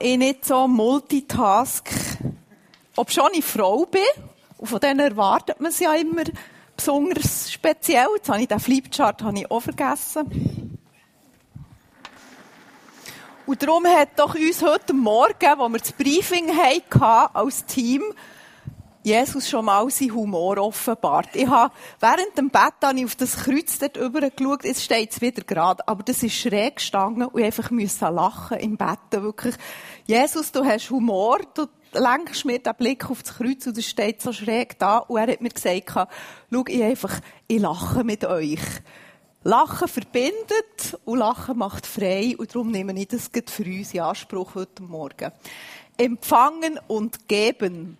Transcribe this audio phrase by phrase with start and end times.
[0.00, 1.88] ich nicht so Multitask,
[2.96, 4.02] ob schon ich Frau bin,
[4.58, 6.22] und von denen erwartet man es ja immer
[6.76, 8.06] besonders speziell.
[8.16, 10.78] Jetzt habe ich den Flipchart habe ich auch vergessen.
[13.46, 18.02] Und darum hat doch uns heute Morgen, wo wir das Briefing hatten, als Team,
[19.04, 21.36] Jesus schon mal seinen Humor offenbart.
[21.36, 25.12] Ich habe, während dem Bett habe ich auf das Kreuz dort rüber geschaut, jetzt steht
[25.12, 28.98] es wieder gerade, aber das ist schräg gestanden und ich einfach musste lachen im Bett.
[29.10, 29.56] Wirklich.
[30.06, 34.22] Jesus, du hast Humor, du lenkst mir den Blick auf das Kreuz und es steht
[34.22, 36.08] so schräg da und er hat mir gesagt,
[36.50, 38.62] schau, ich einfach, ich lache mit euch.
[39.42, 44.54] Lachen verbindet und Lachen macht frei und darum nehme ich das für uns in Anspruch
[44.54, 45.30] heute Morgen.
[45.98, 47.98] Empfangen und geben.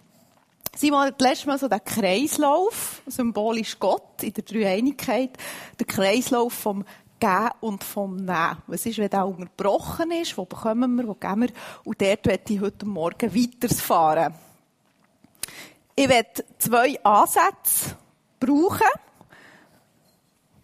[0.76, 5.30] Simon hat letztes Mal so den Kreislauf, symbolisch Gott in der Dreieinigkeit,
[5.78, 6.84] der Kreislauf vom
[7.20, 8.58] Geben und vom Nehmen.
[8.66, 10.36] Was ist, wenn der unterbrochen ist?
[10.36, 11.50] Wo bekommen wir, wo geben wir?
[11.84, 14.34] Und dort werde ich heute Morgen weiterfahren.
[15.94, 17.96] Ich werde zwei Ansätze
[18.40, 18.80] brauchen.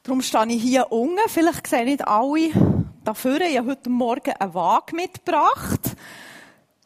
[0.02, 1.20] Darum stehe ich hier unten.
[1.28, 2.50] Vielleicht sehen nicht alle
[3.04, 3.40] dafür.
[3.42, 5.96] Ich habe heute Morgen eine Waage mitgebracht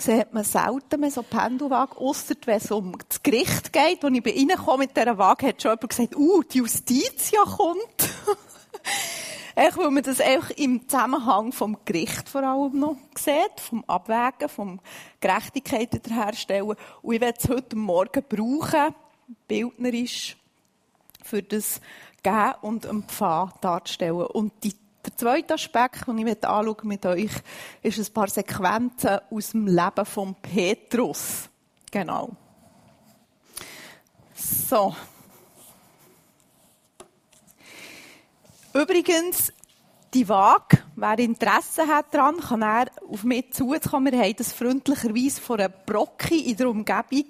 [0.05, 4.05] sieht man selten mehr so Pendelwagen, ausser wenn es um das Gericht geht.
[4.05, 7.79] Als ich bei mit dieser Waage, hat schon jemand gesagt, uh, die Justiz ja kommt.
[9.57, 14.49] Echt, weil man das einfach im Zusammenhang vom Gericht vor allem noch sieht, vom Abwägen,
[14.49, 14.81] vom
[15.21, 16.77] Gerechtigkeit wiederherstellen.
[17.03, 18.95] Und ich werde es heute Morgen brauchen,
[19.47, 20.37] bildnerisch,
[21.23, 21.81] für das
[22.23, 24.27] Gehen und Empfangen darzustellen.
[24.27, 27.31] Und die der zweite Aspekt, den ich anschauen mit euch,
[27.83, 31.49] ist ein paar Sequenzen aus dem Leben von Petrus.
[31.91, 32.31] Genau.
[34.35, 34.95] So.
[38.73, 39.53] Übrigens,
[40.15, 44.13] die Waage, wer Interesse hat daran, kann er auf mich zukommen.
[44.13, 47.27] Wir haben das freundlicherweise von einer Brocki in der Umgebung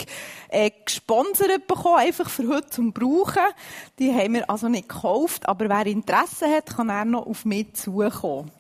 [0.48, 3.42] äh, gesponsert bekommen, einfach für heute zum Brauchen.
[3.98, 7.72] Die haben wir also nicht gekauft, aber wer Interesse hat, kann er noch auf mich
[7.72, 8.50] zukommen.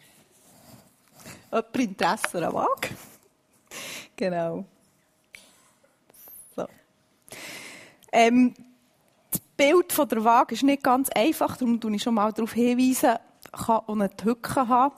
[1.52, 2.88] Jemand Interesse an Waage?
[4.16, 4.64] Genau.
[6.56, 6.66] So.
[8.10, 8.54] Ähm,
[9.30, 12.52] das Bild von der Waage ist nicht ganz einfach, darum tue ich schon mal darauf
[12.52, 13.18] hinweisen,
[13.56, 14.94] kann auch eine Tücke haben.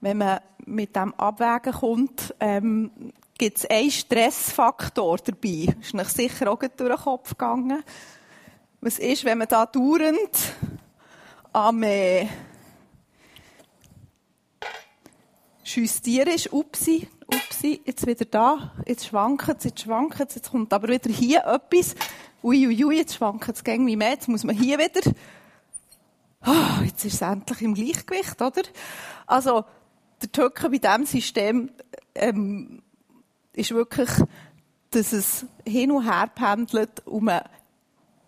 [0.00, 5.74] Wenn man mit dem Abwägen kommt, ähm, gibt es einen Stressfaktor dabei.
[5.80, 7.82] Ist nicht sicher auch durch den Kopf gegangen.
[8.80, 10.54] Was ist, wenn man da dauernd
[11.52, 12.26] am äh,
[15.64, 20.72] Justieren ist, upsi, upsi, jetzt wieder da, jetzt schwankt es, jetzt schwankt es, jetzt kommt
[20.72, 21.94] aber wieder hier etwas,
[22.42, 25.12] uiuiui, ui, ui, jetzt schwankt es gegen mich mehr, jetzt muss man hier wieder
[26.46, 28.62] oh, jetzt ist es endlich im Gleichgewicht, oder?
[29.26, 29.64] Also,
[30.22, 31.70] der Tücke bei diesem System
[32.14, 32.82] ähm,
[33.52, 34.10] ist wirklich,
[34.90, 37.42] dass es hin und her pendelt und man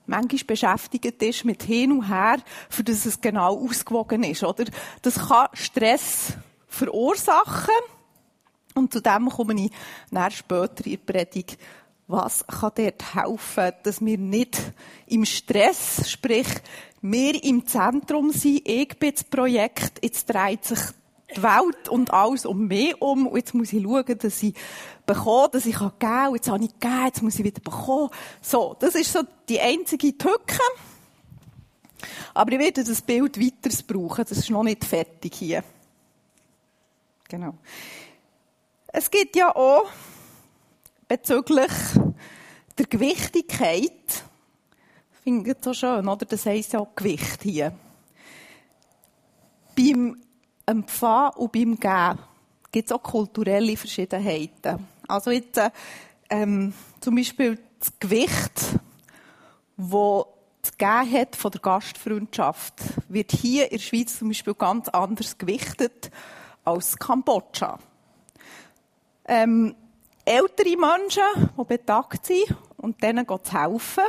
[0.07, 4.65] manchmal beschäftigt ist mit hin und her, für dass es genau ausgewogen ist, oder?
[5.03, 6.35] Das kann Stress
[6.67, 7.75] verursachen.
[8.75, 9.71] Und zu dem komme ich
[10.35, 11.59] später in der Predigt.
[12.09, 14.61] Was kann dort helfen, dass wir nicht
[15.07, 16.49] im Stress, sprich
[17.01, 20.79] wir im Zentrum sind, ich bin das Projekt, jetzt dreht sich
[21.35, 24.55] die Welt und alles um mich um und jetzt muss ich schauen, dass ich
[25.07, 28.11] bekomme, dass ich geben kann, jetzt habe ich gegeben, jetzt muss ich wieder bekommen.
[28.41, 30.59] So, das ist so die einzige Tücke.
[32.35, 35.65] Aber ich werde das Bild weiter brauchen, das ist noch nicht fertig hier.
[37.29, 37.55] Genau.
[38.89, 39.87] Es gibt ja auch
[41.13, 41.73] bezüglich
[42.79, 43.93] der Gewichtigkeit
[45.13, 46.25] ich finde es so schön, oder?
[46.25, 47.73] Das heisst ja Gewicht hier.
[49.77, 50.17] Beim
[50.65, 52.19] Empfangen und beim Geben
[52.73, 54.89] gibt es auch kulturelle Verschiedenheiten.
[55.07, 55.61] Also jetzt,
[56.31, 58.81] ähm, zum Beispiel das Gewicht,
[59.77, 60.25] das
[60.63, 62.75] das Geben hat von der Gastfreundschaft,
[63.09, 66.11] wird hier in der Schweiz zum Beispiel ganz anders gewichtet
[66.65, 67.79] als Kambodscha.
[69.27, 69.77] Ähm,
[70.25, 74.05] ältere Menschen, die betagt sind und denen zu helfen,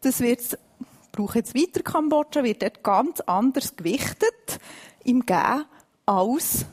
[0.00, 4.58] das wird, ich brauche jetzt weiter Kambodscha, wird dort ganz anders gewichtet
[5.04, 5.64] im Gehen
[6.06, 6.66] als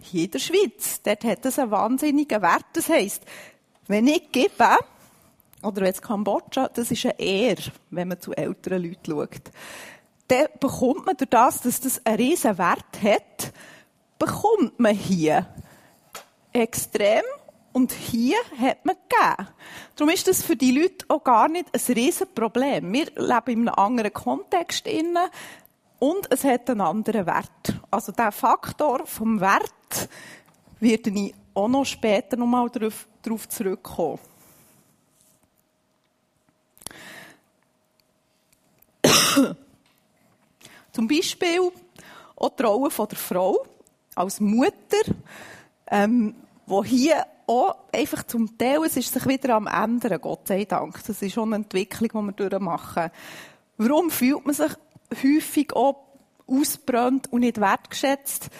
[0.00, 1.02] hier in der Schweiz.
[1.02, 2.66] Dort hat es einen wahnsinnigen Wert.
[2.72, 3.22] Das heisst,
[3.86, 4.76] wenn ich gebe,
[5.62, 9.52] oder jetzt Kambodscha, das ist eine Ehre, wenn man zu älteren Leuten schaut.
[10.28, 13.52] Dann bekommt man durch das, dass das einen riesen Wert hat,
[14.18, 15.46] bekommt man hier
[16.52, 17.22] extrem
[17.72, 19.48] und hier hat man gegeben.
[19.96, 22.92] Darum ist das für die Leute auch gar nicht ein Riesenproblem.
[22.92, 25.30] Wir leben in einem anderen Kontext inne
[25.98, 27.74] und es hat einen anderen Wert.
[27.90, 30.08] Also der Faktor vom Wert
[30.80, 34.20] werde ich auch noch später nochmal darauf, darauf zurückkommen.
[40.92, 41.72] Zum Beispiel
[42.36, 43.64] auch die Rolle von der Frau
[44.14, 45.14] als Mutter,
[45.90, 46.34] ähm,
[46.66, 51.02] wo hier auch einfach zum Teil, es ist sich wieder am ändern, Gott sei Dank.
[51.06, 53.10] Das ist schon eine Entwicklung, die wir durchmachen.
[53.78, 54.72] Warum fühlt man sich
[55.22, 56.04] häufig auch
[56.46, 58.50] ausbrennt und nicht wertgeschätzt?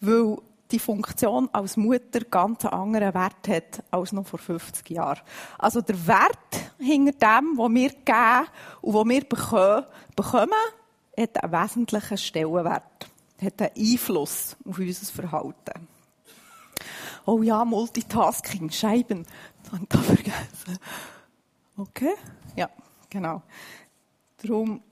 [0.00, 0.38] Weil
[0.70, 5.20] die Funktion als Mutter ganz anderen Wert hat als noch vor 50 Jahren.
[5.58, 8.48] Also der Wert hinter dem, was wir geben
[8.82, 10.52] und was wir bekommen,
[11.18, 13.08] hat einen wesentlichen Stellenwert,
[13.42, 15.88] hat einen Einfluss auf unser Verhalten.
[17.28, 19.26] Oh ja, Multitasking, Scheiben,
[19.70, 20.78] das da vergessen.
[21.76, 22.14] Okay,
[22.56, 22.70] ja,
[23.10, 23.42] genau.
[24.42, 24.82] Darum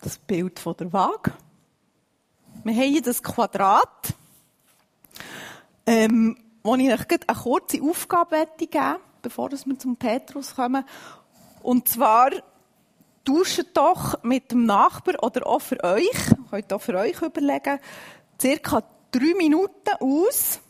[0.00, 1.32] das Bild von der Waage.
[2.62, 4.14] Wir haben hier das Quadrat,
[5.84, 10.84] ähm, wo ich euch eine kurze Aufgabe geben bevor wir zum Petrus kommen.
[11.60, 12.30] Und zwar,
[13.24, 17.80] tauscht doch mit dem Nachbar oder auch für euch, könnt auch für euch überlegen,
[18.40, 20.60] circa drei Minuten aus.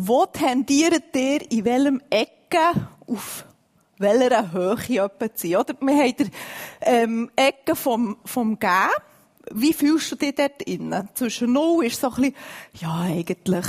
[0.00, 3.44] Wo tendiert ihr in welchem Ecke auf
[3.98, 5.56] welcher Höhe etwa zu sein?
[5.56, 5.74] Oder?
[5.80, 6.30] Wir haben die
[6.82, 8.92] ähm, Ecke vom, vom Geben.
[9.50, 11.08] Wie fühlst du dich dort innen?
[11.14, 12.34] Zwischen null ist so ein bisschen,
[12.74, 13.66] ja, eigentlich,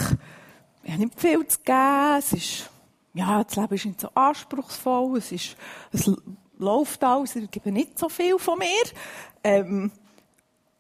[0.83, 2.19] ich habe nicht viel zu geben.
[2.19, 2.69] Es ist,
[3.15, 5.17] ja, das Leben ist nicht so anspruchsvoll.
[5.17, 5.57] Es ist,
[5.91, 6.11] es
[6.59, 8.67] läuft alles, ich gebe nicht so viel von mir.
[9.43, 9.91] Ähm,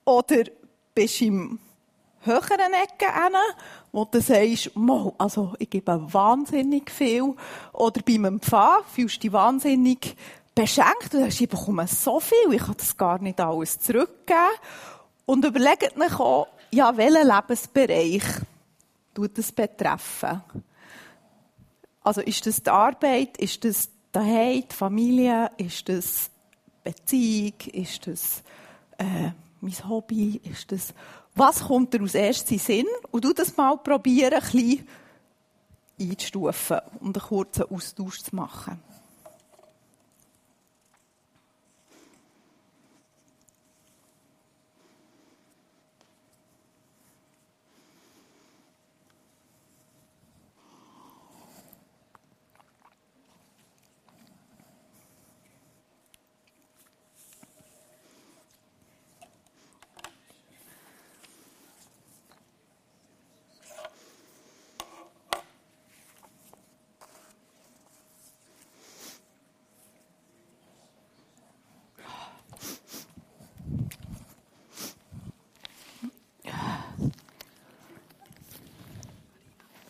[0.05, 0.43] oder
[0.93, 1.59] bist du im
[2.21, 3.35] höheren Ecke hin,
[3.91, 4.71] wo du sagst,
[5.17, 7.33] also ich gebe wahnsinnig viel.
[7.73, 10.15] Oder beim Empfang fühlst du dich wahnsinnig
[10.53, 11.13] beschenkt.
[11.13, 14.49] Du sagst, ich bekomme so viel, ich kann das gar nicht alles zurückgeben.
[15.25, 18.23] Und überlegt euch auch, ja, welchen Lebensbereich
[19.13, 20.41] tut das betreffen?
[22.01, 26.29] Also ist das die Arbeit, ist das daheim, die Familie, ist das
[26.83, 28.43] Beziehung, ist das
[28.97, 29.31] äh,
[29.61, 30.93] mein Hobby, ist das,
[31.39, 32.85] was kommt dir aus erstem Sinn?
[33.11, 34.87] Und du das mal probieren, ein bisschen
[35.99, 38.79] einzustufen und einen kurzen Austausch zu machen.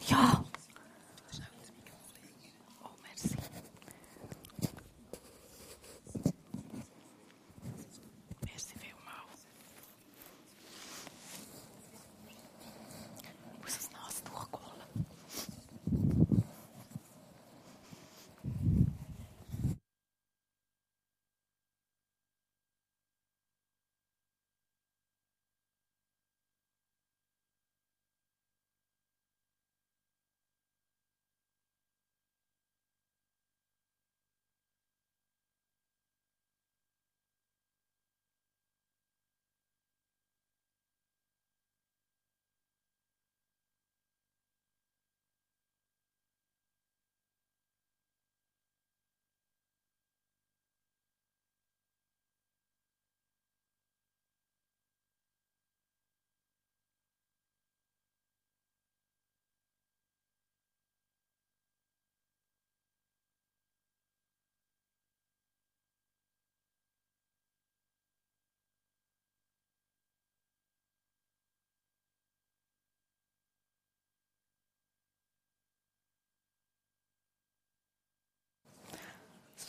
[0.09, 0.38] ja,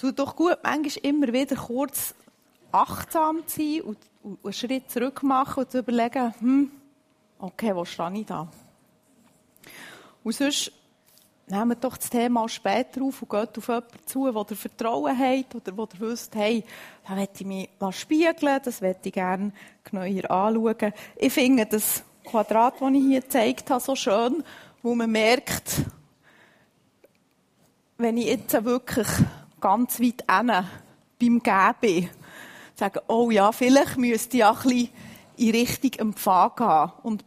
[0.00, 2.14] tut doch gut, manchmal immer wieder kurz
[2.72, 6.70] achtsam zu sein und, und einen Schritt zurück machen und zu überlegen, hm,
[7.38, 8.48] okay, wo stehe ich da?
[10.22, 10.72] Und sonst
[11.48, 15.54] nehmen wir doch das Thema später auf und geht auf jemanden zu, ihr Vertrauen habt
[15.54, 16.64] oder ihr wisst, hey,
[17.06, 19.52] da möchte ich mich spiegeln, das möchte ich gerne
[19.84, 20.92] genauer anschauen.
[21.16, 24.44] Ich finde das Quadrat, das ich hier gezeigt habe, so schön,
[24.82, 25.82] wo man merkt,
[27.98, 29.08] wenn ich jetzt wirklich
[29.60, 30.66] ganz weit hinten
[31.20, 32.10] beim Geben
[32.74, 34.88] sagen, oh ja, vielleicht müsste ich ja ein bisschen
[35.36, 36.92] in Richtung Empfang gehen.
[37.02, 37.24] Und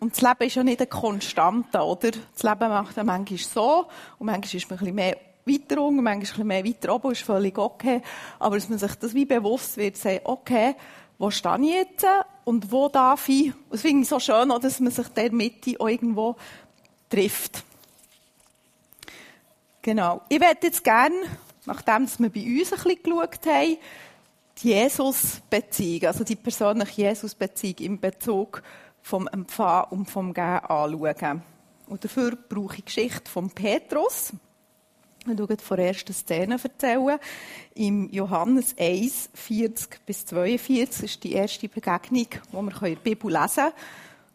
[0.00, 2.10] Und das Leben ist ja nicht eine Konstante, oder?
[2.10, 3.86] Das Leben macht ja manchmal so
[4.18, 7.12] und manchmal ist man ein bisschen mehr weiter unten, manchmal ein bisschen mehr weiter oben,
[7.12, 8.02] ist völlig okay.
[8.38, 10.74] Aber dass man sich das wie bewusst wird, sagen, okay,
[11.18, 12.06] wo stehe ich jetzt
[12.44, 13.54] und wo darf ich?
[13.54, 16.36] Und das finde ich so schön, dass man sich der Mitte auch irgendwo
[17.08, 17.62] trifft.
[19.82, 20.22] Genau.
[20.28, 21.14] Ich werde jetzt gerne,
[21.66, 23.76] nachdem wir bei uns ein bisschen geschaut haben,
[24.58, 28.62] die Jesus-Beziehung, also die persönliche Jesus-Beziehung im Bezug
[29.02, 31.42] vom Empfangen und vom Geben anschauen.
[31.86, 34.32] Und dafür brauche ich die Geschichte von Petrus.
[35.20, 37.18] Ich werde von der ersten Szene erzählen.
[37.74, 43.30] Im Johannes 1, 40 bis 42 ist die erste Begegnung, die wir in der Bibel
[43.30, 43.72] lesen können,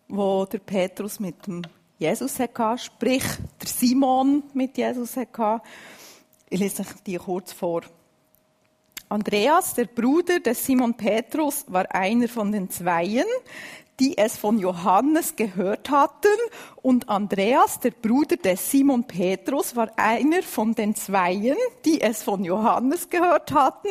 [0.07, 1.63] wo der Petrus mit dem
[1.97, 3.23] Jesus hatte, sprich
[3.59, 5.61] der Simon mit Jesus hatte.
[6.49, 7.81] Ich lese die kurz vor.
[9.09, 13.25] Andreas, der Bruder des Simon Petrus, war einer von den Zweien,
[13.99, 16.37] die es von Johannes gehört hatten.
[16.81, 22.45] Und Andreas, der Bruder des Simon Petrus, war einer von den Zweien, die es von
[22.45, 23.89] Johannes gehört hatten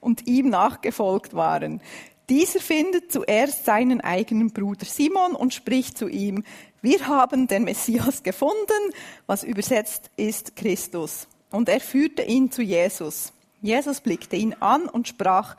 [0.00, 1.82] und ihm nachgefolgt waren.
[2.30, 6.44] Dieser findet zuerst seinen eigenen Bruder Simon und spricht zu ihm,
[6.80, 8.94] wir haben den Messias gefunden,
[9.26, 11.26] was übersetzt ist Christus.
[11.50, 13.32] Und er führte ihn zu Jesus.
[13.60, 15.56] Jesus blickte ihn an und sprach,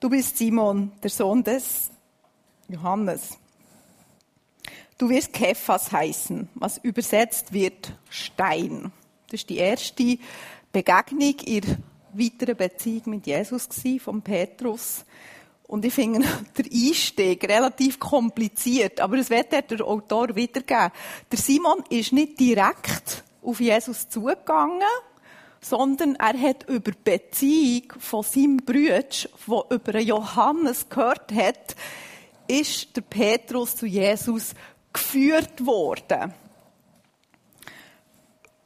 [0.00, 1.90] du bist Simon, der Sohn des
[2.68, 3.36] Johannes.
[4.96, 8.92] Du wirst Kephas heißen, was übersetzt wird Stein.
[9.26, 10.18] Das ist die erste
[10.72, 11.76] Begegnung ihrer
[12.12, 13.68] weiteren Beziehung mit Jesus
[14.00, 15.04] von Petrus.
[15.66, 16.26] Und ich finde
[16.56, 20.92] der Einstieg relativ kompliziert, aber es wird der Autor wiedergeben.
[21.30, 24.82] Der Simon ist nicht direkt auf Jesus zugegangen,
[25.64, 31.74] sondern er hat über die Beziehung von seinem Bruder, der über Johannes gehört hat,
[32.46, 34.54] ist der Petrus zu Jesus
[34.92, 36.34] geführt worden.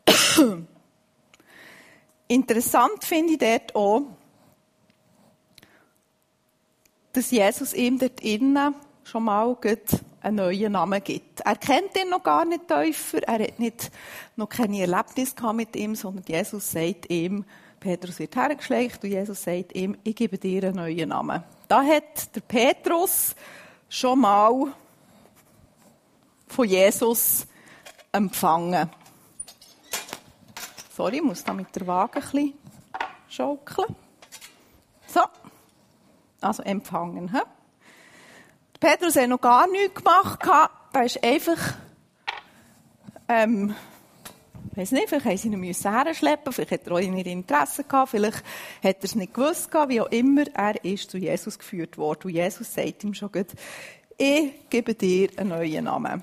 [2.26, 4.02] Interessant finde ich dort auch,
[7.12, 8.74] dass Jesus ihm dort innen
[9.04, 9.56] schon mal
[10.28, 11.40] einen neuen Namen gibt.
[11.40, 13.90] Er kennt ihn noch gar nicht tiefer, er hat nicht,
[14.36, 17.44] noch keine Erlebnis mit ihm, sondern Jesus sagt ihm,
[17.80, 21.42] Petrus wird hergeschleckt und Jesus sagt ihm, ich gebe dir einen neuen Namen.
[21.68, 23.34] Da hat der Petrus
[23.88, 24.72] schon mal
[26.48, 27.46] von Jesus
[28.10, 28.90] empfangen.
[30.96, 32.54] Sorry, ich muss da mit der Waage ein bisschen
[33.28, 33.94] schaukeln.
[35.06, 35.20] So.
[36.40, 37.30] Also empfangen.
[37.32, 37.40] He?
[38.80, 40.40] Petrus hat noch gar nichts gemacht.
[40.92, 41.74] Er ist einfach,
[43.28, 43.74] ähm,
[44.70, 48.10] ich weiß nicht, vielleicht haben sie ihn herschleppen vielleicht hat er auch nicht Interesse gehabt,
[48.10, 48.44] vielleicht
[48.82, 50.44] hat er es nicht gewusst wie auch immer.
[50.54, 52.24] Er ist zu Jesus geführt worden.
[52.24, 53.48] Und Jesus sagt ihm schon gut,
[54.16, 56.22] ich gebe dir einen neuen Namen.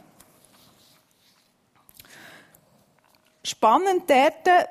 [3.43, 4.69] Spannend dort,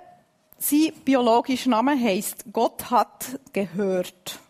[0.58, 4.40] sein biologischer Name heisst, Gott hat gehört.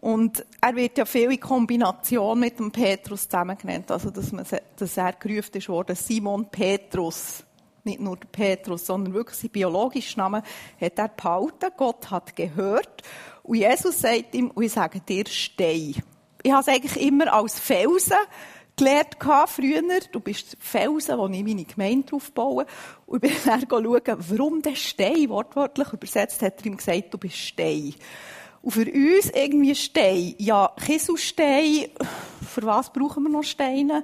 [0.00, 3.90] Und er wird ja viel in Kombination mit dem Petrus zusammen genannt.
[3.90, 7.42] Also, dass, man, dass er gerufen ist worden, Simon Petrus.
[7.82, 10.42] Nicht nur Petrus, sondern wirklich sein biologischer Name
[10.80, 11.72] hat er behalten.
[11.76, 13.02] Gott hat gehört.
[13.42, 15.94] Und Jesus sagt ihm, und ich sage dir, steh.
[16.42, 18.18] Ich habe es eigentlich immer als Felsen
[18.76, 19.82] gelernt früher.
[20.12, 22.66] Du bist Felsen, wo ich meine Gemeinde aufbaue.
[23.06, 27.18] Und ich bin dann schauen, warum der Stein, wortwörtlich übersetzt, hat er ihm gesagt, du
[27.18, 27.94] bist Stein.
[28.62, 30.34] Und für uns irgendwie Stein.
[30.38, 31.86] Ja, Kieselstein,
[32.48, 34.02] für was brauchen wir noch Steine?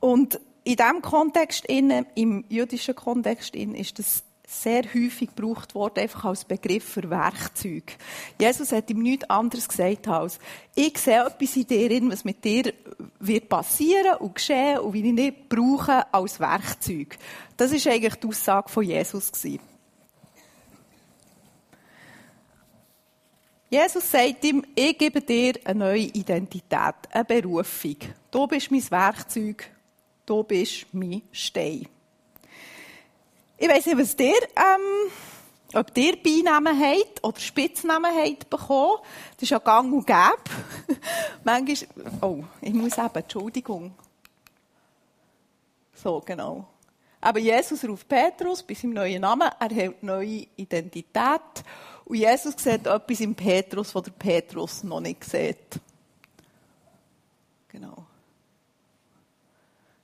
[0.00, 6.44] Und in diesem Kontext, im jüdischen Kontext, ist das sehr häufig gebraucht worden, einfach als
[6.44, 7.96] Begriff für Werkzeug.
[8.40, 10.38] Jesus hat ihm nichts anderes gesagt als,
[10.74, 12.72] ich sehe etwas in dir, was mit dir
[13.20, 17.18] wird passieren und geschehen und wie ich nicht brauche als Werkzeug.
[17.56, 19.60] Das ist eigentlich die Aussage von Jesus gewesen.
[23.74, 27.96] Jesus sagt ihm, ich gebe dir eine neue Identität, eine Berufung.
[28.30, 29.68] Du bist mein Werkzeug,
[30.24, 31.88] du bist mein Stein.
[33.58, 35.10] Ich weiss nicht, was dir, ähm,
[35.74, 38.98] ob ihr Beinamen habt oder Spitznamen habt bekommen.
[39.34, 41.00] Das ist ja gang und gäbe.
[41.42, 43.92] Manchmal, oh, ich muss eben, Entschuldigung.
[45.94, 46.64] So, genau.
[47.20, 51.64] Aber Jesus ruft Petrus bei seinem neuen Namen, er hat neue Identität.
[52.04, 55.80] Und Jesus sieht etwas im Petrus, was der Petrus noch nicht sieht.
[57.68, 58.06] Genau.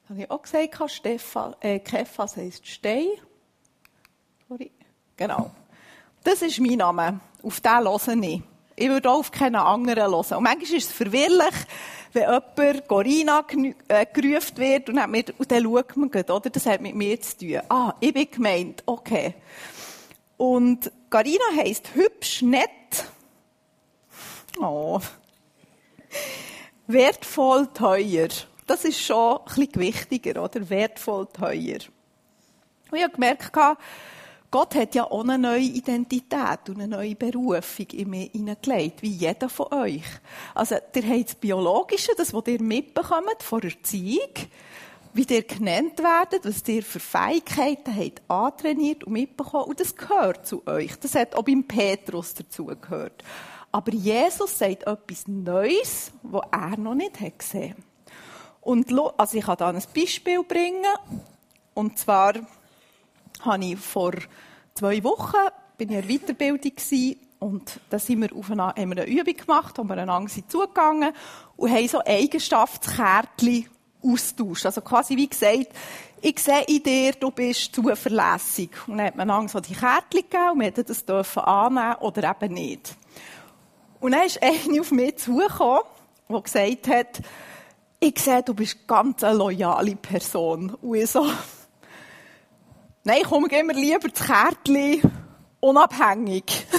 [0.03, 3.07] Das habe ich auch gesagt, Stefan, äh, Kephas heisst Stein.
[4.49, 4.71] Sorry.
[5.17, 5.51] Genau.
[6.25, 7.21] Das ist mein Name.
[7.43, 8.43] Auf den höre ich.
[8.77, 10.37] Ich würde auch auf keinen anderen hören.
[10.37, 11.55] Und manchmal ist es verwirrlich,
[12.13, 13.45] wenn jemand Corina
[13.89, 16.51] äh, gerufen wird und dann, und dann schaut man oder?
[16.51, 17.61] Das hat mit mir zu tun.
[17.69, 18.83] Ah, ich bin gemeint.
[18.87, 19.35] Okay.
[20.39, 23.05] Und Carina heisst hübsch, nett.
[24.61, 25.01] Oh.
[26.87, 28.29] Wertvoll, teuer.
[28.67, 30.71] Das ist schon ein bisschen gewichtiger, oder?
[30.71, 31.81] Wertvoll, teuer.
[32.91, 33.53] Und ich habe gemerkt,
[34.53, 39.11] Gott hat ja auch eine neue Identität und eine neue Berufung in mir hineingelegt, wie
[39.11, 40.05] jeder von euch.
[40.55, 44.33] Also, ihr habt das Biologische, das, was ihr mitbekommt von Erziehung,
[45.13, 50.47] wie ihr genannt werdet, was ihr für Fähigkeiten habt antrainiert und mitbekommen, und das gehört
[50.47, 50.97] zu euch.
[51.01, 53.25] Das hat auch beim Petrus dazugehört.
[53.73, 57.77] Aber Jesus sagt etwas Neues, was er noch nicht hat gesehen
[58.61, 60.85] Und also ich kann da ein Beispiel bringen.
[61.75, 62.35] Und zwar
[63.41, 64.13] habe ich vor
[64.75, 65.37] zwei Wochen
[65.77, 66.73] bin ich in der Weiterbildung
[67.39, 71.15] und da sind wir auf eine, haben wir eine Übung gemacht, wo wir einander zugegangen
[71.57, 73.67] und haben so Eigenschaftskärtchen
[74.03, 74.67] austauscht.
[74.67, 75.69] Also quasi wie gesagt,
[76.23, 78.71] ich sehe in dir, du bist zuverlässig.
[78.87, 81.97] Und dann hat man einander so die Kärtchen gegeben und wir hätten das dürfen annehmen
[82.01, 82.95] oder eben nicht.
[84.01, 85.83] Und dann ist eine auf mich zugekommen,
[86.29, 87.21] die gesagt hat,
[88.01, 90.71] ich sehe, du bist ganz eine loyale Person.
[90.81, 91.27] Und ich so,
[93.05, 95.03] nein, komm, gib mir lieber das Kärtchen
[95.61, 96.67] unabhängig.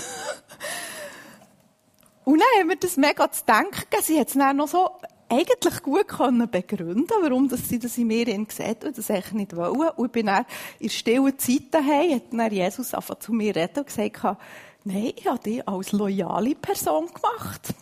[2.24, 4.92] Und dann haben wir das mega zu denken Sie hat es dann noch so
[5.32, 9.56] eigentlich gut können begründen warum dass sie das in mir gesehen und das eigentlich nicht
[9.56, 9.90] wollen.
[9.96, 10.46] Und ich bin dann
[10.80, 14.38] in stillen Zeit daheim, hat dann Jesus einfach zu mir reden und gesagt,
[14.84, 17.74] nein, ich habe dich als loyale Person gemacht.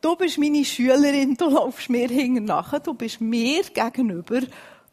[0.00, 4.40] Du bist meine Schülerin, du laufst mir hinten nachher, du bist mir gegenüber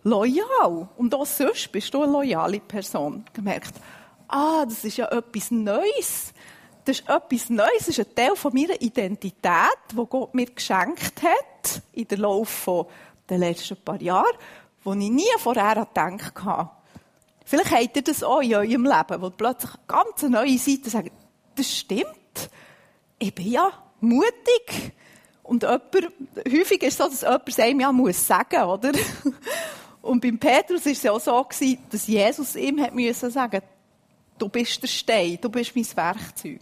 [0.03, 0.89] loyal.
[0.97, 3.25] Und auch sonst bist du eine loyale Person.
[3.33, 3.73] Gemerkt,
[4.27, 6.33] ah, das ist ja etwas Neues.
[6.87, 11.21] Das ist etwas Neues, das ist ein Teil von meiner Identität, wo Gott mir geschenkt
[11.21, 12.87] hat, in der Laufe
[13.27, 14.31] der letzten paar Jahre,
[14.85, 16.69] wo ich nie vorher gedacht habe.
[17.43, 21.11] Vielleicht habt ihr das auch in eurem Leben, wo plötzlich ganz neue Seiten sagen,
[21.55, 22.49] das stimmt.
[23.19, 24.93] Ich bin ja mutig.
[25.43, 26.13] Und jemand,
[26.49, 28.93] häufig ist es so, dass jemand es einem ja muss sagen, oder?
[30.01, 31.45] Und beim Petrus war es ja auch so,
[31.89, 33.29] dass Jesus ihm hat müssen
[34.37, 36.61] du bist der Stein, du bist mein Werkzeug.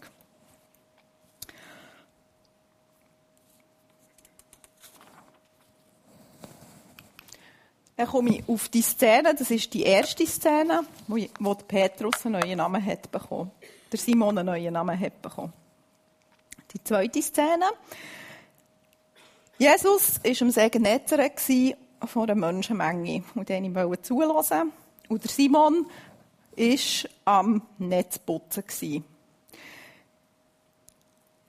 [7.98, 11.18] Dann komme ich auf die Szene, das ist die erste Szene, wo,
[11.56, 13.52] Petrus einen neuen Namen hat bekommen.
[13.92, 15.54] Der Simon einen neuen Namen hat bekommen.
[16.74, 17.66] Die zweite Szene.
[19.58, 24.74] Jesus war am See Genezareth von einer Menschenmenge, und denen ich zulassen
[25.08, 25.86] Und der Simon
[26.58, 28.66] war am Netzputzen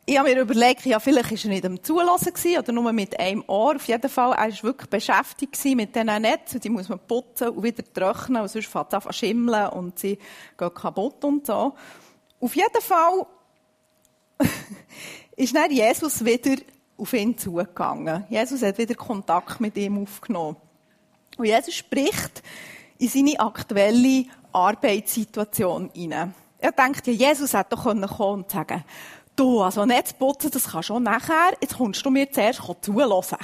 [0.08, 3.42] ich habe mir überlegt, ja, vielleicht war er nicht am Zulassen oder nur mit einem
[3.48, 3.74] Ohr.
[3.74, 6.60] Auf jeden Fall, er war wirklich beschäftigt mit diesen Netzen.
[6.60, 10.16] Die muss man putzen und wieder trocknen, und sonst fängt es an schimmeln und sie
[10.56, 11.74] gehen kaputt und so.
[12.38, 13.26] Auf jeden Fall
[15.36, 16.54] ist dann Jesus wieder
[16.96, 18.26] auf ihn zugegangen.
[18.30, 20.56] Jesus hat wieder Kontakt mit ihm aufgenommen.
[21.36, 22.44] Und Jesus spricht
[22.98, 26.32] in seine aktuelle Arbeitssituation hinein.
[26.58, 28.04] Er denkt, ja, Jesus hätte doch kommen
[28.44, 28.84] und sagen
[29.36, 33.38] du, also Netzputzen, das kannst du auch nachher, jetzt kommst du mir zuerst zulassen.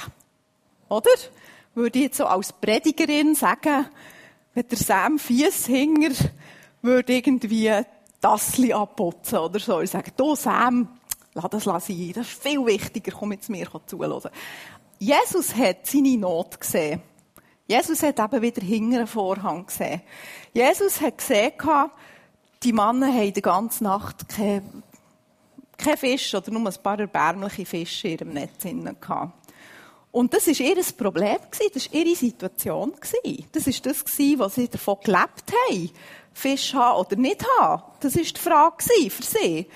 [0.89, 1.11] Oder?
[1.75, 3.87] Würde ich jetzt so als Predigerin sagen,
[4.53, 6.13] wenn der Sam Fieshinger
[6.81, 7.71] würde irgendwie
[8.21, 9.81] das abputzen oder so.
[9.81, 10.87] Ich sage, du Sam,
[11.33, 14.31] lass das sein, das ist viel wichtiger, komm jetzt mir zulassen.
[14.99, 17.01] Jesus hat seine Not gesehen.
[17.67, 20.01] Jesus hat eben wieder hinter den Vorhang gesehen.
[20.53, 21.53] Jesus hat gesehen,
[22.61, 24.61] die Männer haben die ganze Nacht keine
[25.77, 29.33] kein Fisch oder nur ein paar erbärmliche Fische in ihrem Netz gehabt.
[30.11, 31.37] Und das war ihr Problem,
[31.73, 32.93] das war ihre Situation.
[33.51, 34.05] Das war das,
[34.37, 35.89] was sie davon gelebt haben.
[36.33, 37.83] Fisch haben oder nicht haben.
[37.99, 39.67] Das war die Frage für sie.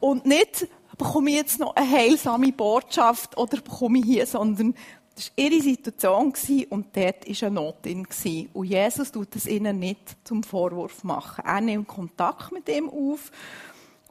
[0.00, 4.74] Und nicht, bekomme ich jetzt noch eine heilsame Botschaft oder bekomme ich hier, sondern
[5.14, 6.32] das war ihre Situation
[6.70, 8.06] und dort war eine Not drin.
[8.52, 11.44] Und Jesus tut es ihnen nicht zum Vorwurf machen.
[11.44, 13.30] Er nimmt Kontakt mit ihm auf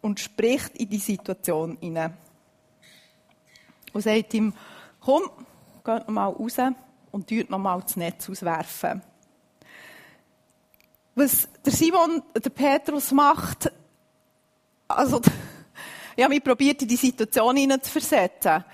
[0.04, 2.16] und spricht in die Situation hinein.
[3.94, 4.54] Und sagt ihm,
[5.00, 5.24] komm,
[5.84, 6.58] geht noch mal raus
[7.12, 9.02] und tut noch mal das Netz auswerfen.
[11.16, 13.72] Was der Simon, der Petrus macht,
[14.88, 15.22] also,
[16.20, 18.66] habe mich probiert, in die Situation hineinzuversetzen.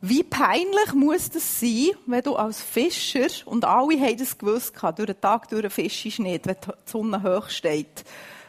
[0.00, 5.06] Wie peinlich muss das sein, wenn du als Fischer, und alle haben das gewusst, durch
[5.06, 8.04] den Tag durch fischst nicht, wenn die Sonne hoch steht,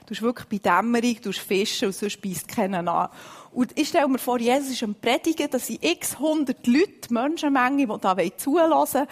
[0.05, 3.09] du hast wirklich bei Dämmerung, du Fischen und sonst beißt keinen an.
[3.51, 7.87] Und ich stelle mir vor, Jesus ist am Predigen, dass sind x hundert Leute, Menschenmenge,
[7.87, 9.07] die da zulassen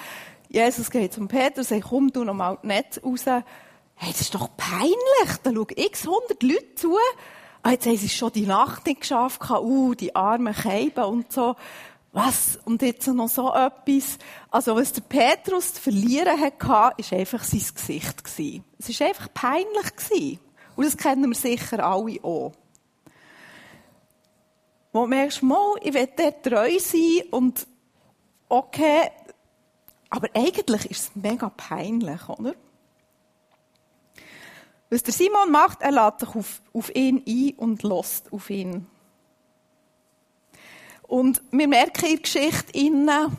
[0.49, 3.25] Jesus geht zum Petrus sagt, komm du noch mal Netz raus.
[3.25, 5.37] Hey, das ist doch peinlich.
[5.43, 6.97] Da schauen x hundert Leute zu.
[7.63, 11.55] Ah, jetzt haben sie schon die Nacht nicht geschafft, uh, die armen Keiben und so.
[12.11, 12.59] Was?
[12.65, 14.17] Und jetzt noch so etwas.
[14.49, 18.61] Also, was der Petrus zu verlieren hatte, war einfach sein Gesicht.
[18.79, 20.39] Es war einfach peinlich.
[20.75, 22.53] Und das kennen wir sicher alle auch.
[24.93, 27.67] Wo du merkst, mal, ich will dir treu sein und
[28.49, 29.09] okay,
[30.09, 32.53] aber eigentlich ist es mega peinlich, oder?
[34.89, 38.85] Was der Simon macht, er lädt sich auf, auf ihn ein und lässt auf ihn.
[41.03, 43.31] Und wir merken in der Geschichte,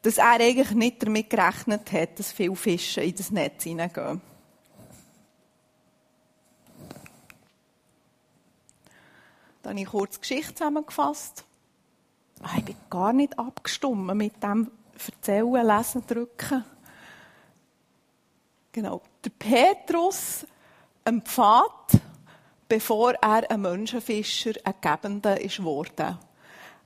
[0.00, 4.22] dass er eigentlich nicht damit gerechnet hat, dass viele Fische in das Netz hineingehen.
[9.68, 11.44] Dann habe ich kurz die Geschichte zusammengefasst.
[12.40, 16.64] Ah, ich bin gar nicht abgestimmt mit dem Erzählen, Lesen, Drücken.
[18.72, 19.02] Genau.
[19.22, 20.46] Der Petrus
[21.04, 22.00] empfahlt,
[22.66, 26.18] bevor er ein Menschenfischer, ein Gebender worden.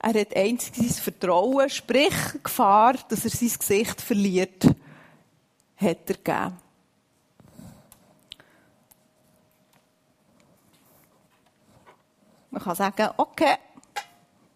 [0.00, 4.64] Er hat einzig sein Vertrauen, sprich Gefahr, dass er sein Gesicht verliert,
[5.76, 6.61] hat er gegeben.
[12.52, 13.54] Man kann sagen, okay,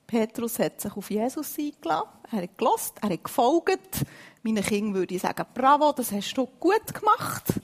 [0.07, 4.05] Petrus hat sich auf Jesus eingeladen, er hat gelost, er hat gefolgt.
[4.43, 7.55] Meinen Kindern würde ich sagen, bravo, das hast du gut gemacht.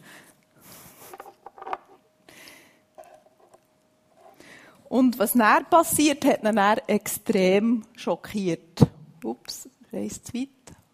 [4.88, 8.86] Und was dann passiert, hat ihn dann extrem schockiert.
[9.22, 10.48] Ups, reist weit.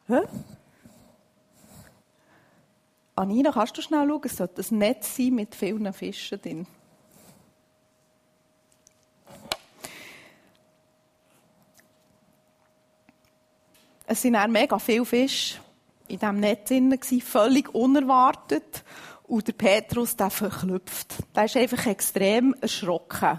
[0.08, 0.20] Hä?
[3.14, 4.20] Anina, kannst du schnell schauen?
[4.24, 6.66] Es sollte ein Netz sein mit vielen Fischen drin.
[14.18, 15.58] Es waren dann mega viele Fische
[16.08, 18.82] in diesem Netz drin, völlig unerwartet.
[19.28, 21.14] Und der Petrus, der verklüpft.
[21.36, 23.38] Der ist einfach extrem erschrocken.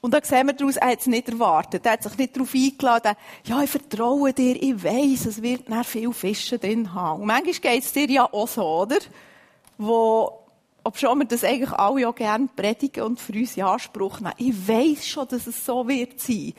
[0.00, 1.86] Und da sehen wir daraus, er hat es nicht erwartet.
[1.86, 5.86] Er hat sich nicht darauf eingeladen, ja, ich vertraue dir, ich weiss, es wird nach
[5.86, 7.20] viel Fische drin haben.
[7.20, 8.98] Und manchmal geht es dir ja auch so, oder?
[9.78, 10.46] Wo,
[10.82, 14.34] ob schon wir das eigentlich alle auch gerne predigen und für uns in Anspruch nehmen.
[14.38, 16.54] Ich weiss schon, dass es so wird sein.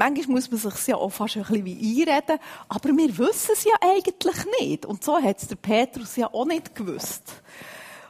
[0.00, 2.38] Manchmal muss man sich ja auch fast ein bisschen einreden,
[2.70, 4.86] aber wir wissen es ja eigentlich nicht.
[4.86, 7.22] Und so hat es der Petrus ja auch nicht gewusst.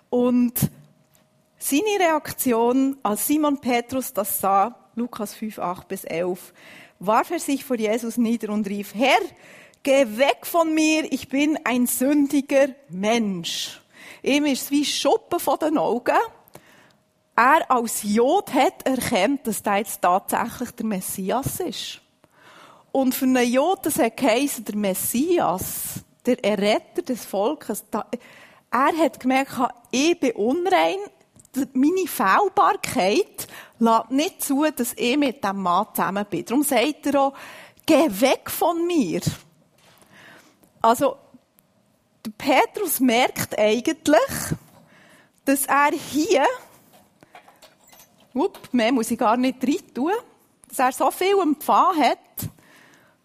[0.09, 0.55] Und
[1.59, 6.55] seine Reaktion, als Simon Petrus das sah, Lukas 5, 8 bis 11,
[7.01, 9.19] warf er sich vor Jesus nieder und rief, Herr,
[9.83, 13.81] geh weg von mir, ich bin ein sündiger Mensch.
[14.23, 16.15] Ihm ist es wie Schuppen von den Augen
[17.41, 22.01] er als Jod hat erkannt, dass er jetzt tatsächlich der Messias ist.
[22.93, 27.85] Und für einen Jod, das hat geheißen, der Messias, der Erretter des Volkes,
[28.71, 29.53] er hat gemerkt,
[29.91, 30.99] ich bin unrein,
[31.73, 33.49] meine Fehlbarkeit
[33.79, 36.45] lässt nicht zu, dass ich mit diesem Mann zusammen bin.
[36.45, 37.35] Darum sagt er auch,
[37.87, 39.21] geh weg von mir.
[40.83, 41.17] Also,
[42.25, 44.21] der Petrus merkt eigentlich,
[45.47, 46.45] dass er hier
[48.35, 50.13] Upp, mehr muss ich gar nicht rein tun.
[50.69, 52.19] Dass er so viel empfangen hat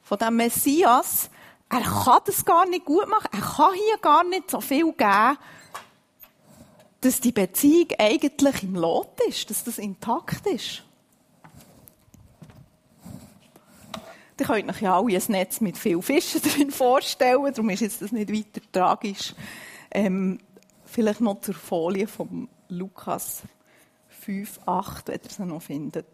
[0.01, 1.29] von dem Messias,
[1.69, 3.29] er kann das gar nicht gut machen.
[3.31, 5.37] Er kann hier gar nicht so viel geben,
[7.01, 10.83] dass die Beziehung eigentlich im Lot ist, dass das intakt ist.
[14.39, 18.01] Ihr könnt euch ja alle ein Netz mit vielen Fischen drin vorstellen, darum ist jetzt
[18.01, 19.33] das nicht weiter tragisch.
[19.91, 20.39] Ähm,
[20.83, 23.43] vielleicht noch zur Folie von Lukas
[24.25, 26.07] 5, 8, wenn ihr sie noch findet.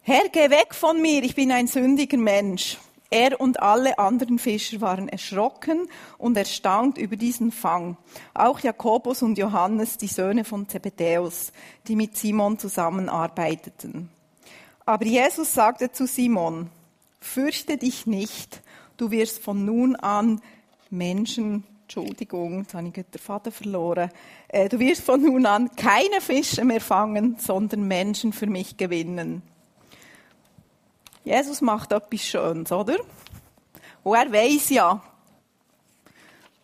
[0.00, 2.78] Herr, geh weg von mir, ich bin ein sündiger Mensch.
[3.10, 7.98] Er und alle anderen Fischer waren erschrocken und erstaunt über diesen Fang.
[8.32, 11.52] Auch Jakobus und Johannes, die Söhne von Zebedäus,
[11.86, 14.08] die mit Simon zusammenarbeiteten.
[14.86, 16.70] Aber Jesus sagte zu Simon,
[17.20, 18.62] fürchte dich nicht,
[18.96, 20.40] du wirst von nun an
[20.88, 24.10] Menschen Entschuldigung, jetzt habe ich den Faden verloren.
[24.48, 29.42] Äh, du wirst von nun an keine Fische mehr fangen, sondern Menschen für mich gewinnen.
[31.24, 32.96] Jesus macht etwas Schönes, oder?
[34.02, 35.02] Und er weiß ja,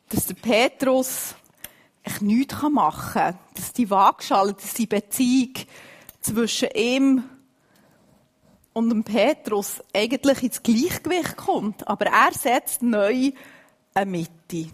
[0.09, 1.35] dass der Petrus
[2.21, 3.39] nichts machen kann.
[3.55, 5.53] Dass die Waagschale, dass die Beziehung
[6.23, 7.25] zwischen ihm
[8.73, 11.87] und dem Petrus eigentlich ins Gleichgewicht kommt.
[11.87, 13.33] Aber er setzt neu
[13.93, 14.71] eine Mitte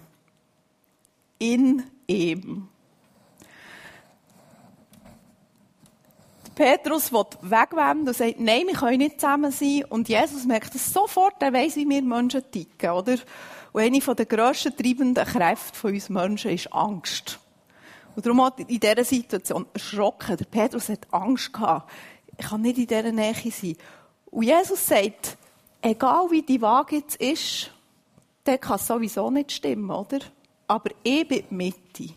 [1.39, 2.69] in ihm.
[6.55, 9.85] Petrus will wegwenden und sagt, nein, wir können nicht zusammen sein.
[9.91, 13.19] Und Jesus merkt es sofort, er weiss, wie wir Menschen ticken, oder?
[13.73, 17.39] Und eine der grössten treibenden Kräfte von uns Menschen ist Angst.
[18.15, 20.39] Und darum hat er in dieser Situation erschrocken.
[20.39, 21.93] Der Petrus hat Angst gehabt.
[22.39, 23.77] Ich kann nicht in dieser Nähe sein.
[24.31, 25.37] Und Jesus sagt,
[25.83, 27.71] egal wie die Waage jetzt ist,
[28.47, 30.21] der kann sowieso nicht stimmen, oder?
[30.67, 32.15] Aber ich bin die Mitte.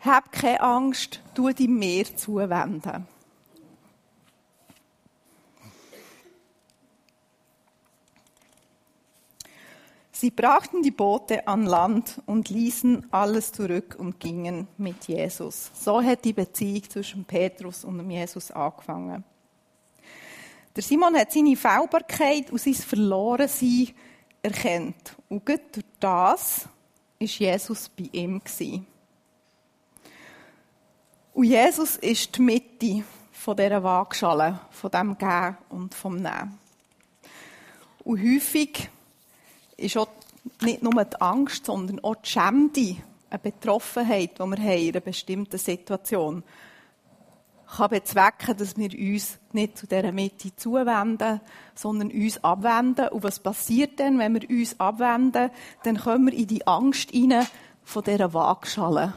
[0.00, 3.06] Hab keine Angst, tu dich mir zuwenden.
[10.18, 15.70] Sie brachten die Boote an Land und ließen alles zurück und gingen mit Jesus.
[15.74, 19.24] So hat die Beziehung zwischen Petrus und Jesus angefangen.
[20.74, 23.90] Der Simon hat seine Fehlbarkeit und sein Verlorensein
[24.42, 25.16] erkennt.
[25.28, 25.60] Und durch
[26.00, 26.66] das
[27.18, 28.40] war Jesus bei ihm.
[31.34, 33.04] Und Jesus ist die Mitte
[33.46, 36.58] dieser Waagschale, von dem Gehen und vom Nehmen.
[38.04, 38.88] Und häufig
[39.76, 40.08] ist auch
[40.62, 42.96] nicht nur die Angst, sondern auch die Schämde,
[43.30, 46.42] eine Betroffenheit, die wir haben in einer bestimmten Situation,
[47.66, 51.40] kann bezwecken, dass wir uns nicht zu dieser Mitte zuwenden,
[51.74, 53.08] sondern uns abwenden.
[53.08, 55.50] Und was passiert denn, wenn wir uns abwenden?
[55.82, 57.46] Dann kommen wir in die Angst hinein
[57.82, 59.14] von dieser Waagschale.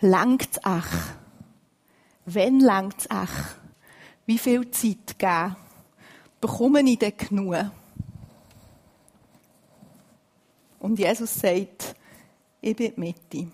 [0.00, 1.16] Längt es echt?
[2.24, 3.56] Wenn längt es echt?
[4.26, 5.56] Wie viel Zeit geben?
[6.40, 7.56] Bekomme ich denn genug?
[10.78, 11.94] Und Jesus sagt,
[12.60, 13.52] ich bin die Mitte.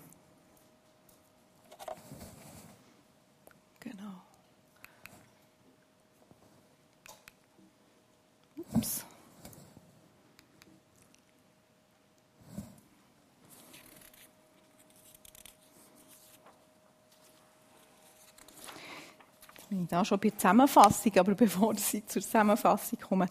[19.61, 23.27] Ich bin da schon bei der Zusammenfassung, aber bevor ich zur Zusammenfassung komme,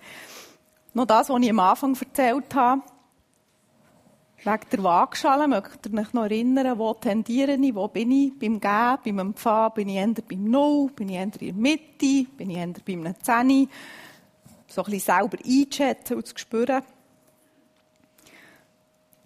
[0.95, 2.83] noch das, was ich am Anfang erzählt habe.
[4.45, 8.39] Wegen der Waagschale, mögt ihr euch noch erinnern, wo tendiere ich, wo bin ich?
[8.39, 12.25] Beim Geben, beim Empfangen, bin ich eher beim Null, bin ich eher in der Mitte,
[12.37, 13.69] bin ich eher bei einem Zehni,
[14.69, 16.83] so ein bisschen selber einschätzen und zu spüren.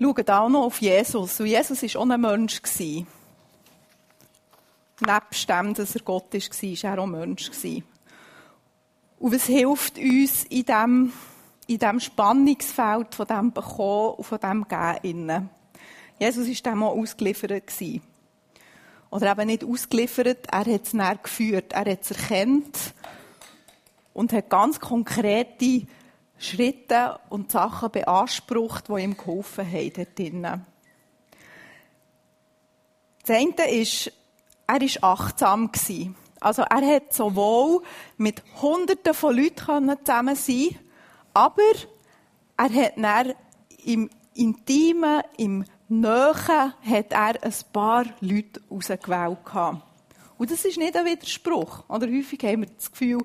[0.00, 1.38] Schaut auch noch auf Jesus.
[1.38, 2.60] Und Jesus war auch ein Mensch.
[5.00, 7.50] Nebst dem, dass er Gott war, war er auch Mensch.
[9.18, 11.12] Und was hilft uns in diesem
[11.66, 15.50] in diesem Spannungsfeld von dem Bekommen und von dem Geben.
[16.18, 17.72] Jesus war dem auch ausgeliefert.
[19.10, 22.94] Oder eben nicht ausgeliefert, er hat es geführt, er hat es erkannt
[24.12, 25.86] und hat ganz konkrete
[26.38, 30.66] Schritte und Sachen beansprucht, die ihm geholfen haben dort drinnen.
[33.24, 34.12] Das eine ist,
[34.66, 35.70] er war achtsam.
[36.40, 37.82] Also er hat sowohl
[38.16, 40.78] mit Hunderten von Leuten zusammen sein
[41.34, 41.62] aber
[42.56, 43.32] er hat dann
[43.84, 49.38] im Intimen, im Nähen, hat er ein paar Leute rausgewählt.
[50.38, 51.84] Und das ist nicht ein Widerspruch.
[51.88, 53.22] Oder häufig haben wir das Gefühl,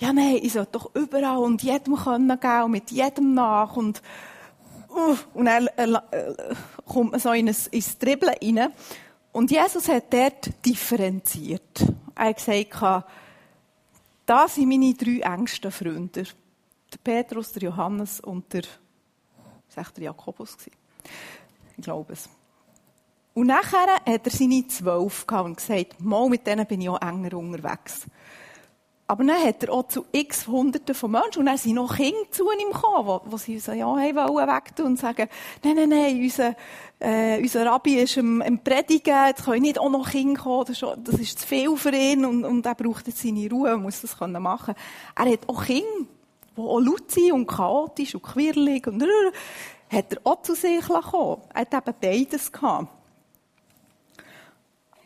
[0.00, 4.02] ja, nein, ich sollte doch überall und jedem können gehen und mit jedem nach und,
[4.88, 6.54] uh, und dann äh, äh,
[6.86, 8.72] kommt man so in ein, ins Dribbeln rein.
[9.32, 11.84] Und Jesus hat dort differenziert.
[12.14, 13.04] Er hat gesagt,
[14.24, 16.24] das sind meine drei engsten Freunde
[16.92, 18.62] der Petrus, der Johannes und der,
[19.74, 20.56] was der Jakobus
[21.76, 22.28] Ich glaube es.
[23.34, 27.00] Und nachher hat er seine zwölf gehabt und gesagt, mal mit denen bin ich auch
[27.00, 28.06] enger unterwegs.
[29.10, 32.30] Aber dann hat er auch zu x Hunderten von Menschen, und dann sind noch Kinder
[32.30, 35.28] zu ihm gekommen, wo, wo sie ja, hey, wollen wegtun und sagen,
[35.64, 36.54] nein, nein, nein, unser,
[37.00, 41.18] äh, unser Rabbi ist im, im Predigen, jetzt können nicht auch noch Kinder kommen, das
[41.18, 44.40] ist, zu viel für ihn, und, und er braucht jetzt seine Ruhe, muss das können
[44.40, 44.76] machen.
[45.16, 46.06] Er hat auch Kinder
[46.56, 49.02] die auch laut sind und chaotisch und quirlig und
[49.90, 52.99] hat er auch zu sich kommen Er hat eben beides gehabt.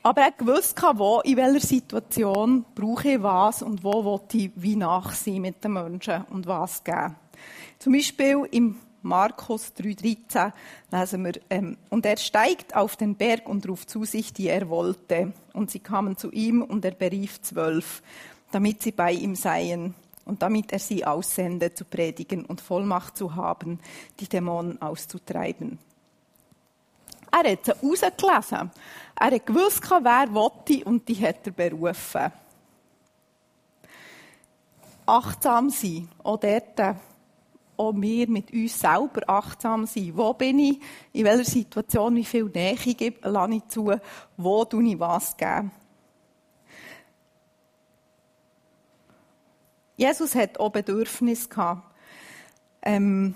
[0.05, 4.77] Aber er wusste, wo, in welcher Situation brauche ich was und wo will ich wie
[4.77, 7.17] nachsehen mit den Menschen und was geben.
[7.79, 10.53] Zum Beispiel im Markus 3,13
[10.93, 14.69] lesen wir, ähm, und er steigt auf den Berg und ruft zu sich, die er
[14.69, 15.33] wollte.
[15.55, 18.03] Und sie kamen zu ihm und er berief zwölf,
[18.53, 19.95] damit sie bei ihm seien
[20.27, 23.81] und damit er sie aussende, zu predigen und Vollmacht zu haben,
[24.21, 25.79] die Dämonen auszutreiben.
[27.33, 28.71] Er hat sie rausgelesen.
[29.17, 32.33] Er hat gewusst, wer wollte und die hat er berufen.
[35.07, 36.97] Achtsam sein, auch dort,
[37.77, 40.13] auch wir mit uns selber achtsam sein.
[40.15, 40.81] Wo bin ich?
[41.13, 42.17] In welcher Situation?
[42.17, 43.93] Wie viel Nähe gebe, lasse ich zu?
[44.37, 45.37] Wo tue ich was?
[49.97, 51.49] Jesus hat auch Bedürfnisse.
[52.83, 53.35] Ähm,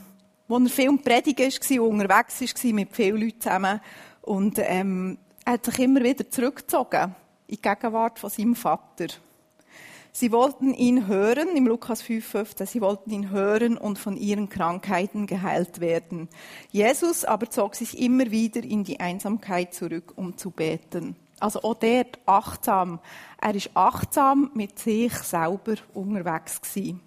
[0.49, 3.81] wo er viel predigen war unterwegs war mit vielen Leuten zusammen.
[4.23, 7.15] Und ähm, er hat sich immer wieder zurückgezogen
[7.47, 9.07] in die Gegenwart von seinem Vater.
[10.13, 15.27] Sie wollten ihn hören, im Lukas 5,15, sie wollten ihn hören und von ihren Krankheiten
[15.27, 16.29] geheilt werden.
[16.71, 21.17] Jesus aber zog sich immer wieder in die Einsamkeit zurück, um zu beten.
[21.41, 22.99] Also auch dort achtsam.
[23.41, 27.01] Er ist achtsam mit sich selber unterwegs gewesen.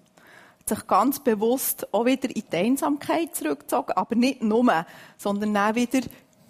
[0.58, 4.84] Hat sich ganz bewusst auch wieder in die Einsamkeit zurückgezogen, aber nicht nur,
[5.16, 6.00] sondern auch wieder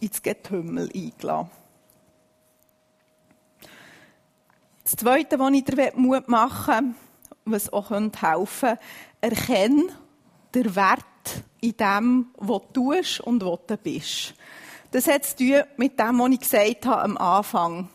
[0.00, 1.50] ins Getümmel eingeladen.
[4.92, 6.94] Das Zweite, was ich dir Mut machen
[7.46, 8.78] will, was auch helfen könnte,
[9.22, 9.84] erkenne
[10.54, 11.06] den Wert
[11.62, 14.34] in dem, was du tust und was du bist.
[14.90, 17.88] Das hat zu tun mit dem, was ich gesagt habe am Anfang.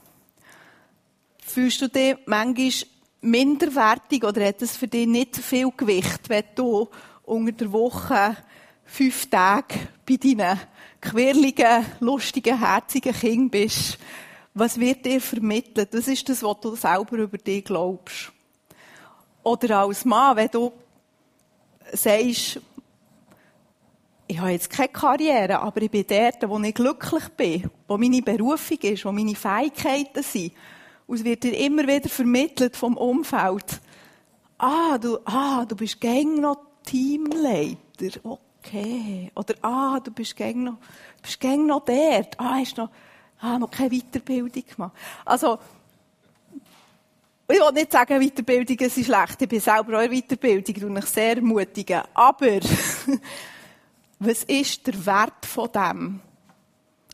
[1.45, 2.71] Fühlst du dich manchmal
[3.21, 6.89] minderwertig oder hat es für dich nicht viel Gewicht, wenn du
[7.25, 8.37] unter der Woche
[8.85, 10.59] fünf Tage bei deinen
[10.99, 13.99] quirligen, lustigen, herzigen Kindern bist?
[14.59, 15.93] Was wird dir vermittelt?
[15.93, 18.31] Das ist das, was du selber über dich glaubst.
[19.43, 20.73] Oder als Mann, wenn du
[21.93, 22.59] sagst,
[24.25, 28.23] ich habe jetzt keine Karriere, aber ich bin dort, wo ich glücklich bin, wo meine
[28.23, 30.53] Berufung ist, wo meine Fähigkeiten sind.
[31.05, 33.79] Und es wird dir immer wieder vermittelt vom Umfeld.
[34.57, 38.19] Ah, du, ah, du bist gäng noch Teamleiter.
[38.23, 39.31] Okay.
[39.35, 40.77] Oder, ah, du bist gäng noch,
[41.21, 42.39] bist gäng noch dort.
[42.39, 42.89] Ah, hast noch,
[43.39, 44.93] ah, noch keine Weiterbildung gemacht.
[45.25, 45.59] Also,
[47.49, 49.41] ich will nicht sagen, Weiterbildungen sind schlecht.
[49.41, 52.01] Ich bin selber auch in Weiterbildung und ich sehr ermutigen.
[52.13, 52.59] Aber,
[54.19, 56.19] was ist der Wert von dem?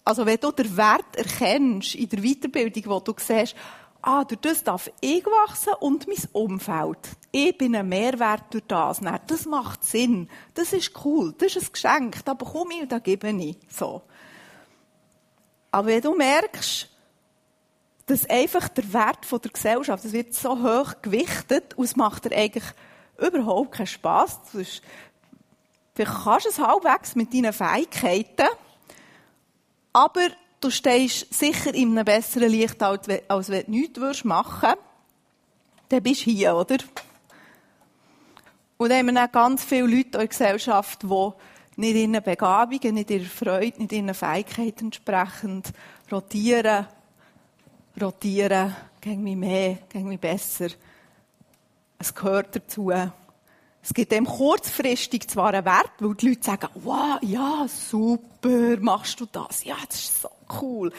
[0.03, 3.55] Also, wenn du den Wert erkennst in der Weiterbildung, wo du siehst,
[4.01, 6.99] ah, durch das darf ich wachsen und mein Umfeld.
[7.31, 9.01] Ich bin ein Mehrwert durch das.
[9.01, 10.29] Nein, das macht Sinn.
[10.53, 11.33] Das ist cool.
[11.37, 12.25] Das ist ein Geschenk.
[12.25, 13.57] Da bekomme ich und da gebe ich.
[13.69, 14.01] So.
[15.73, 16.87] Aber wenn du merkst,
[18.05, 22.37] dass einfach der Wert der Gesellschaft, das wird so hoch gewichtet und es macht dir
[22.37, 22.65] eigentlich
[23.17, 24.39] überhaupt keinen Spass.
[24.51, 28.49] Vielleicht kannst du es halbwegs mit deinen Fähigkeiten,
[29.93, 30.27] aber
[30.61, 33.07] du stehst sicher in einem besseren Licht, als
[33.49, 34.83] wenn du nichts machen würdest.
[35.89, 36.77] Dann bist du hier, oder?
[38.77, 41.31] Und dann haben wir auch ganz viele Leute in der Gesellschaft, die
[41.75, 45.73] nicht ihren Begabungen, nicht ihrer Freude, nicht ihren Fähigkeiten entsprechend
[46.11, 46.87] rotieren,
[47.99, 50.67] rotieren, gegen mich mehr, gegen mich besser.
[51.99, 52.91] Es gehört dazu.
[53.81, 59.19] Es gibt dem kurzfristig zwar einen Wert, weil die Leute sagen, wow, ja, super, machst
[59.19, 59.63] du das?
[59.65, 60.29] Ja, das ist so
[60.61, 60.93] cool.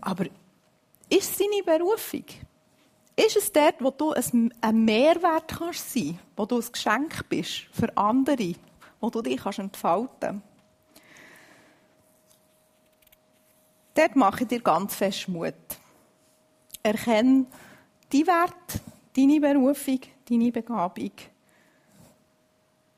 [0.00, 0.24] Aber
[1.08, 2.24] ist es deine Berufung?
[3.14, 7.96] Ist es dort, wo du ein Mehrwert kannst sein, wo du ein Geschenk bist für
[7.96, 8.54] andere,
[9.00, 10.42] wo du dich kannst entfalten
[13.98, 15.54] Dort mache ich dir ganz fest Mut.
[16.84, 17.46] Erkenne
[18.10, 18.80] deinen Wert,
[19.16, 19.98] deine Berufung,
[20.30, 21.10] deine Begabung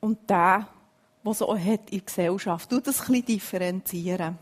[0.01, 0.69] und der,
[1.23, 2.71] was so hat in der Gesellschaft.
[2.71, 4.39] Du das bisschen differenzieren.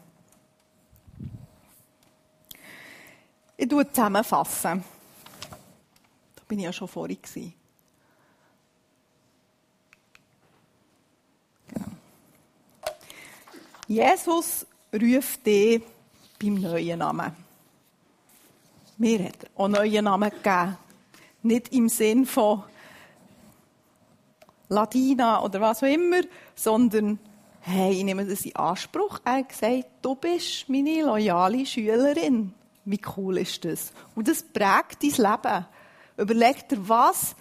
[3.56, 4.82] Ich tue zusammenfassen.
[6.34, 7.54] Da bin ich ja schon vorhin.
[11.72, 11.86] Genau.
[13.86, 15.82] Jesus ruft dich
[16.40, 17.36] beim neuen Namen.
[18.96, 20.76] Mir hat er auch neuen Namen gegeben.
[21.42, 22.64] Nicht im Sinn von
[24.68, 26.20] Ladina oder was auch immer,
[26.54, 27.18] sondern
[27.60, 29.20] hey, ich nehme das in Anspruch.
[29.24, 32.52] Er hat gesagt, du bist meine loyale Schülerin.
[32.84, 33.92] Wie cool ist das?
[34.14, 35.66] Und das prägt dein Leben.
[36.16, 37.36] Überleg dir, was,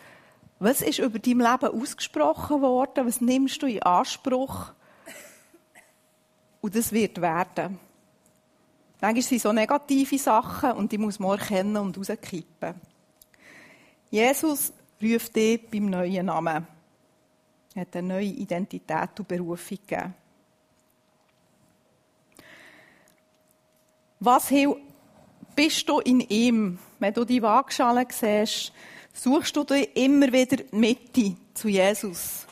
[0.60, 3.06] was ist über dein Leben ausgesprochen worden?
[3.06, 4.74] Was nimmst du in Anspruch?
[6.62, 7.80] Und das wird werden.
[9.00, 12.74] Manchmal sind so negative Sachen und die muss man erkennen und rauskippen.
[14.10, 16.66] Jesus ruft dich beim neuen Namen.
[17.76, 20.16] Er hat eine neue Identität und Berufung gegeben.
[24.20, 24.52] Was
[25.56, 26.80] bist du in ihm?
[26.98, 28.74] Wenn du die Waagschale siehst,
[29.20, 32.46] suchst du dir immer wieder Mitte zu Jesus.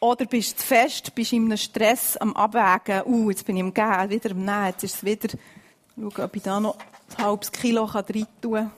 [0.00, 3.74] Oder bist du fest, bist in einem Stress am Abwägen, uh, jetzt bin ich im
[3.74, 5.28] Gehen, wieder am Nehmen, jetzt ist es wieder,
[5.96, 6.78] schau, ob ich da noch
[7.16, 8.72] ein halbes Kilo rein tun kann.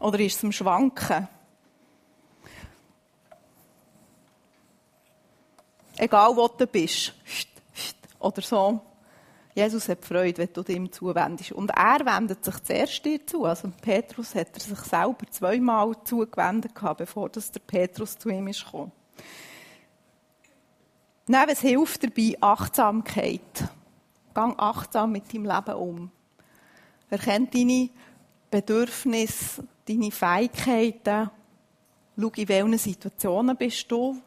[0.00, 1.28] Oder ist es am Schwanken?
[5.98, 7.12] egal wo du bist.
[8.18, 8.80] Oder so.
[9.58, 11.50] Jesus hat Freude, wenn du ihm zuwendest.
[11.50, 13.44] Und er wendet sich zuerst dir zu.
[13.44, 18.92] Also Petrus hat er sich selber zweimal zugewendet, bevor der Petrus zu ihm ist gekommen.
[21.26, 23.68] Nein, es hilft dabei Achtsamkeit.
[24.32, 26.10] Gang achtsam mit deinem Leben um.
[27.10, 27.90] Erkennt deine
[28.52, 31.30] Bedürfnisse, deine Fähigkeiten.
[32.16, 34.22] Schau, in welchen Situationen bist du.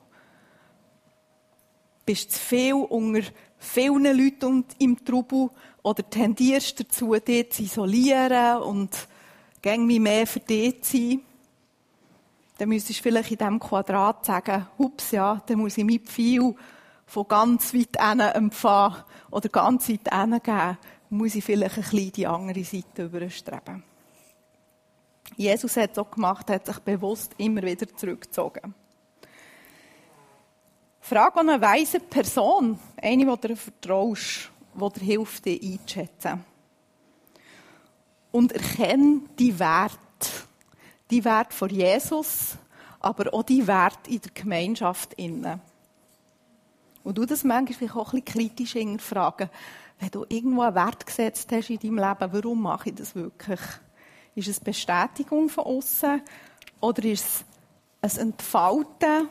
[2.06, 3.22] Bist du zu viel unter
[3.62, 5.50] vielen Leuten im Trubel
[5.84, 9.08] oder tendierst dazu, dich zu isolieren und
[9.62, 11.22] gäng mehr für dich zu sein?
[12.58, 16.54] Dann müsstest du vielleicht in diesem Quadrat sagen, hups, ja, dann muss ich mit viel
[17.06, 20.78] von ganz weit hinten empfangen oder ganz weit hinten geben,
[21.10, 23.84] muss ich vielleicht ein bisschen die andere Seite überstreben.
[25.36, 28.74] Jesus hat es auch gemacht, hat sich bewusst immer wieder zurückgezogen.
[31.04, 36.46] Frag an eine weise Person, eine, die dir vertraust, die dir hilft, dich einzuschätzen.
[38.32, 39.98] Und erkenne die Wert.
[41.10, 42.56] Die Wert von Jesus,
[43.02, 45.18] aber auch die Wert in der Gemeinschaft.
[47.04, 49.50] Und du das manchmal auch ein bisschen kritisch hinterfragen.
[50.00, 53.60] Wenn du irgendwo einen Wert gesetzt hast in deinem Leben, warum mache ich das wirklich?
[54.36, 56.22] Ist es Bestätigung von außen
[56.80, 57.44] oder ist
[58.02, 59.28] es ein Entfalten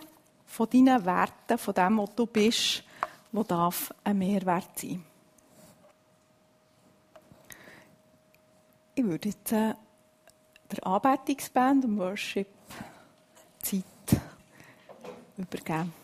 [0.50, 2.82] von deinen Werten, von dem, was du bist,
[3.30, 5.04] wo darf ein Mehrwert sein?
[8.96, 9.74] Ich würde jetzt äh,
[10.72, 12.48] der Anbetungsband und Worship
[13.62, 14.20] Zeit
[15.36, 15.99] übergeben.